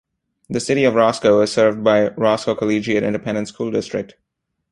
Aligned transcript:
The 0.49 0.59
City 0.59 0.83
of 0.85 0.95
Roscoe 0.95 1.41
is 1.41 1.51
served 1.51 1.83
by 1.83 2.07
Roscoe 2.17 2.55
Collegiate 2.55 3.03
Independent 3.03 3.47
School 3.49 3.69
District. 3.69 4.15